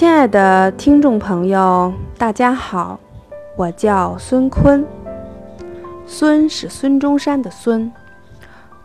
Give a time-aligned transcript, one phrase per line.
[0.00, 2.98] 亲爱的听众朋友，大家好，
[3.54, 4.82] 我叫孙坤。
[6.06, 7.92] 孙是孙中山的孙，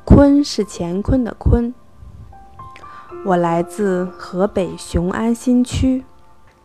[0.04, 1.74] 坤是乾坤的坤。
[3.24, 6.04] 我来自河北雄安新区，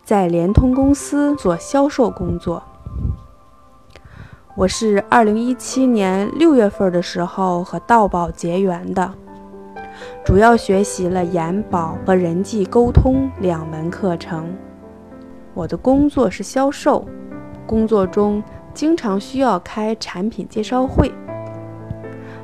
[0.03, 2.61] 在联通公司做销售工作。
[4.57, 9.13] 我是二零一七年六月份的时候和道宝结缘的。
[10.23, 14.53] 主要学习了研保和人际沟通两门课程。
[15.53, 17.05] 我的工作是销售，
[17.65, 18.43] 工作中
[18.73, 21.11] 经常需要开产品介绍会。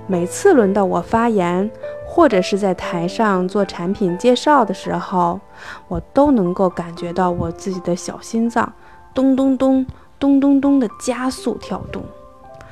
[0.08, 1.70] 每次轮到我发言，
[2.06, 5.40] 或者是在台上做产品介绍的时候，
[5.88, 8.72] 我都能够感觉到我自己的小心脏
[9.14, 9.86] 咚咚咚、
[10.18, 12.02] 咚咚咚的加速跳动，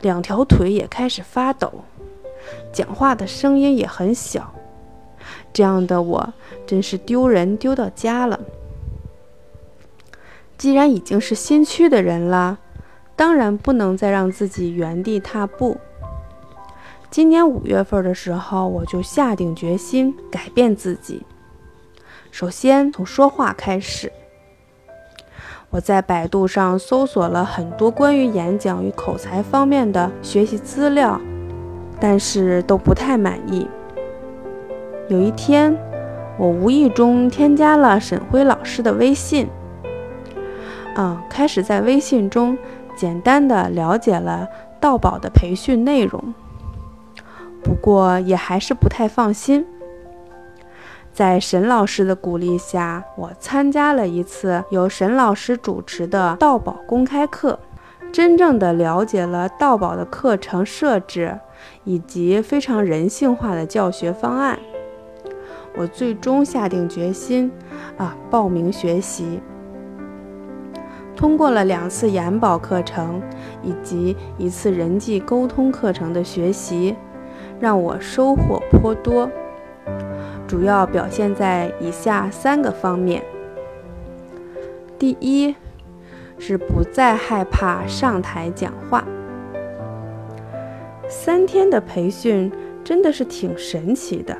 [0.01, 1.71] 两条腿也开始发抖，
[2.71, 4.53] 讲话的声音也很小。
[5.53, 6.33] 这样的我
[6.65, 8.39] 真是丢人丢到家了。
[10.57, 12.59] 既然已经是新区的人了，
[13.15, 15.77] 当然不能再让自己原地踏步。
[17.09, 21.23] 今年五月份的时候，我就下定决心改变自己。
[22.31, 24.11] 首先从说话开始，
[25.69, 31.19] 我在百度上搜索了很多关于演讲与口才方面的学习资料，
[31.99, 33.65] 但是都不太满意。
[35.07, 35.77] 有一天，
[36.35, 39.47] 我无意中添加了沈辉老师的微信，
[40.95, 42.57] 嗯，开始在微信中
[42.95, 44.47] 简单的了解了
[44.79, 46.33] 道宝的培训内容。
[47.61, 49.65] 不过也还是不太放心。
[51.13, 57.59] 在沈老师的鼓励下，我参加了一次由沈老师主持的道宝公开课，
[58.11, 61.39] 真正的了解了道宝的课程设置
[61.83, 64.57] 以及非常人性化的教学方案。
[65.77, 67.51] 我最终下定决心，
[67.97, 69.39] 啊，报名学习。
[71.15, 73.21] 通过了两次研保课程
[73.63, 76.95] 以及一次人际沟通课程的学习，
[77.59, 79.29] 让我收获颇多。
[80.47, 83.23] 主要表现在以下三个方面：
[84.99, 85.55] 第一，
[86.37, 89.03] 是不再害怕上台讲话。
[91.07, 92.51] 三天的培训
[92.83, 94.37] 真的是挺神奇的。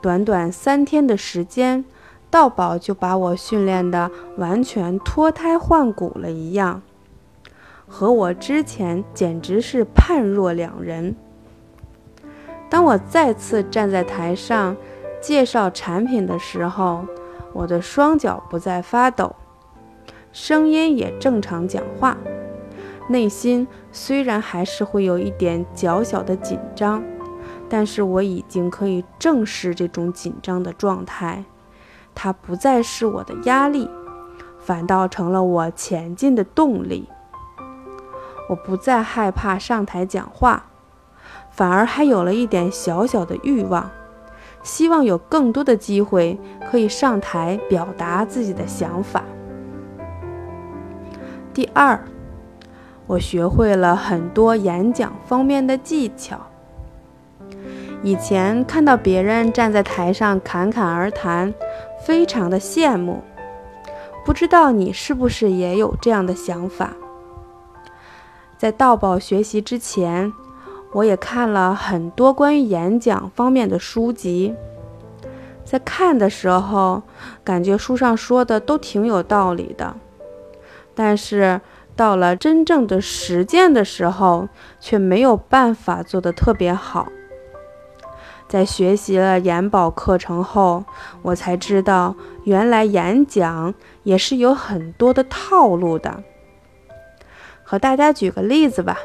[0.00, 1.84] 短短三天的时间，
[2.30, 6.82] 道宝就把我训练的完全脱胎换骨了一样，
[7.86, 11.16] 和我之前简直是判若两人。
[12.70, 14.76] 当我再次站在台上
[15.20, 17.04] 介绍产品的时候，
[17.52, 19.34] 我的双脚不再发抖，
[20.32, 22.16] 声音也正常讲话，
[23.08, 27.02] 内心虽然还是会有一点小小的紧张。
[27.68, 31.44] 但是我已经可以正视这种紧张的状态，
[32.14, 33.90] 它不再是我的压力，
[34.58, 37.08] 反倒成了我前进的动力。
[38.48, 40.64] 我不再害怕上台讲话，
[41.50, 43.90] 反而还有了一点小小的欲望，
[44.62, 46.40] 希望有更多的机会
[46.70, 49.22] 可以上台表达自己的想法。
[51.52, 52.02] 第二，
[53.06, 56.40] 我学会了很多演讲方面的技巧。
[58.02, 61.52] 以前看到别人站在台上侃侃而谈，
[62.04, 63.24] 非常的羡慕。
[64.24, 66.92] 不知道你是不是也有这样的想法？
[68.56, 70.32] 在道宝学习之前，
[70.92, 74.54] 我也看了很多关于演讲方面的书籍。
[75.64, 77.02] 在看的时候，
[77.42, 79.96] 感觉书上说的都挺有道理的，
[80.94, 81.60] 但是
[81.96, 84.48] 到了真正的实践的时候，
[84.78, 87.08] 却没有办法做得特别好。
[88.48, 90.82] 在学习了研保课程后，
[91.20, 96.22] 我才知道原来演讲也是有很多的套路的。
[97.62, 98.96] 和大家举个例子吧，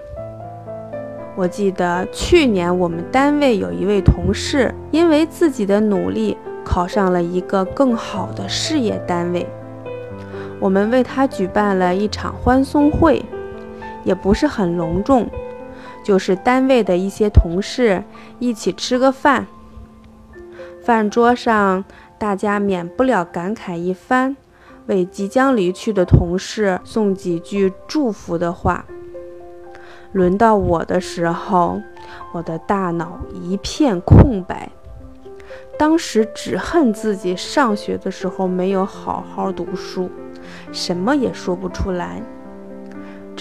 [1.35, 9.45] 我记得去年我们单位有一位同事，因为自己的努力考上了一个更好的事业单位，
[10.61, 13.21] 我们为他举办了一场欢送会，
[14.05, 15.27] 也不是很隆重。
[16.03, 18.03] 就是单位的一些同事
[18.39, 19.47] 一起吃个饭，
[20.83, 21.83] 饭桌上
[22.19, 24.35] 大家免不了感慨一番，
[24.87, 28.85] 为即将离去的同事送几句祝福的话。
[30.11, 31.81] 轮到我的时候，
[32.33, 34.69] 我的大脑一片空白，
[35.79, 40.11] 当时只恨自己上学的时候没有好好读书，
[40.71, 42.21] 什么也说不出来。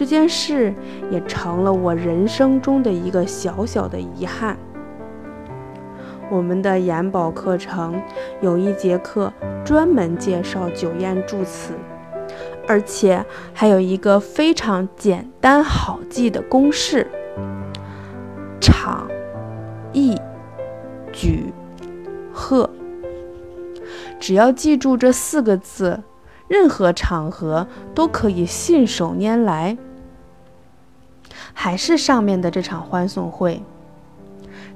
[0.03, 0.75] 这件事
[1.13, 4.59] 也成了我人生中的一个小小的遗憾。
[6.29, 8.03] 我们的研保课程
[8.41, 9.33] 有一节课
[9.65, 11.75] 专门介绍酒宴助词，
[12.67, 17.07] 而且还有一个非常简单好记的公式：
[18.61, 19.07] 场、
[19.93, 20.17] 意、
[21.13, 21.55] 举、
[22.33, 22.69] 贺。
[24.19, 26.03] 只要记住这四个字，
[26.49, 29.79] 任何场合都可以信手拈来。
[31.55, 33.63] 还是上面的这场欢送会，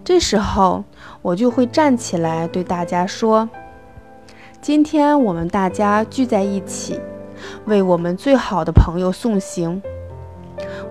[0.05, 0.85] 这时候
[1.23, 3.49] 我就会站起来对大家说
[4.61, 7.01] ：“今天我们大家聚在一起，
[7.65, 9.83] 为我们最好的朋友送行。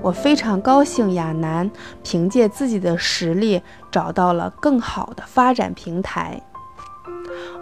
[0.01, 1.71] 我非常高兴，亚楠
[2.03, 6.41] 凭借自己的实力找到了更好的发展平台。”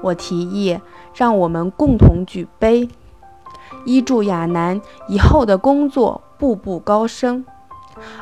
[0.02, 0.80] 我提议，
[1.16, 2.90] 让我们共同举杯，
[3.86, 7.46] 一祝亚楠以后的工作步步高升，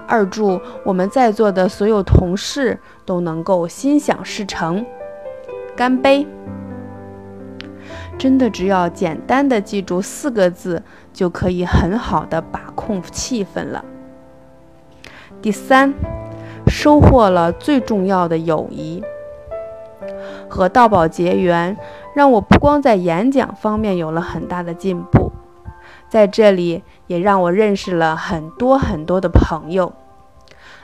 [0.07, 4.85] 二祝我们在座的所有同事都能够心想事成。
[5.75, 6.25] 干杯！
[8.17, 13.83] 真的只要简单的记住四个字，就可以很好的把控气氛了。
[15.41, 15.93] 第三，
[16.67, 19.03] 收获了最重要的友谊。
[20.49, 21.77] 和道宝结缘，
[22.15, 25.20] 让我不光在演讲方面有了很大的进步，
[26.11, 29.93] 在这里也让我认识了很多很多的朋友。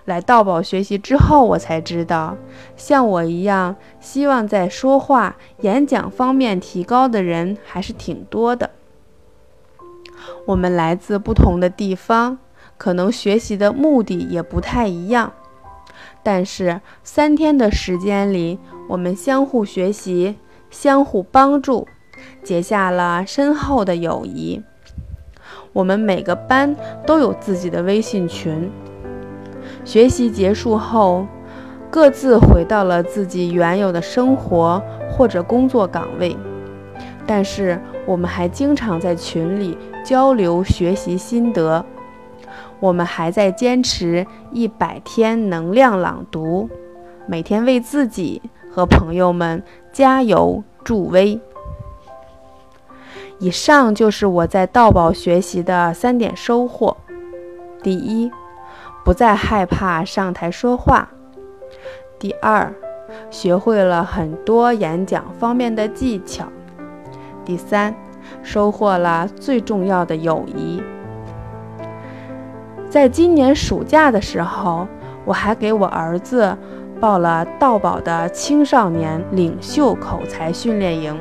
[0.06, 2.38] 来道宝学习之后，我才知道，
[2.78, 8.70] 像我一样希望在说话、演讲方面提高的人还是挺多的。
[10.46, 12.38] 我们来自不同的地方，
[12.78, 15.34] 可能学习的目的也不太一样。
[16.24, 20.38] 但是三天的时间里，我们相互学习，
[20.70, 21.86] 相互帮助，
[22.42, 24.64] 结下了深厚的友谊。
[25.78, 26.76] 我们每个班
[27.06, 28.68] 都有自己的微信群。
[29.86, 31.28] 学习结束后，
[31.92, 36.36] 各自回到了自己原有的生活或者工作岗位。
[37.28, 41.86] 但是我们还经常在群里交流学习心得。
[42.80, 46.68] 我们还在坚持一百天能量朗读，
[47.28, 48.42] 每天为自己
[48.72, 49.62] 和朋友们
[49.94, 51.40] 加油助威。
[53.40, 56.98] 以上就是我在道宝学习的三点收获：
[57.84, 58.32] 第一，
[59.06, 61.08] 不再害怕上台说话；
[62.18, 62.74] 第二，
[63.30, 66.46] 学会了很多演讲方面的技巧；
[67.46, 67.94] 第三，
[68.42, 70.82] 收获了最重要的友谊。
[72.90, 74.88] 在今年暑假的时候，
[75.26, 76.58] 我还给我儿子
[77.00, 81.16] 报了道宝的青少年领袖口才训练营。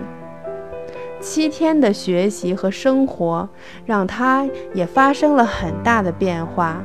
[1.21, 3.49] 七天的学习和生活，
[3.85, 6.83] 让他也发生了很大的变化，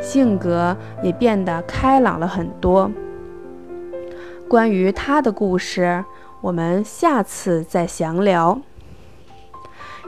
[0.00, 2.90] 性格也变得开朗了很多。
[4.48, 6.04] 关于他的故事，
[6.40, 8.60] 我们下次再详聊。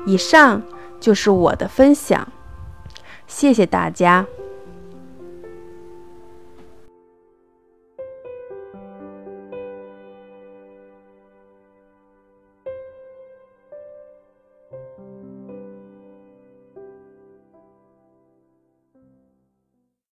[0.07, 0.63] 以上
[1.01, 2.29] 就是我的分享。
[3.27, 4.25] 谢谢大家。